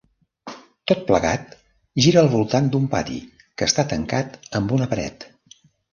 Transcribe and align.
Tot 0.91 1.03
plegat 1.09 1.51
gira 2.05 2.21
al 2.23 2.29
voltant 2.33 2.71
d'un 2.77 2.89
pati 2.95 3.19
que 3.43 3.69
està 3.71 3.87
tancat 3.93 4.41
amb 4.61 4.75
una 4.79 4.89
paret. 4.95 5.29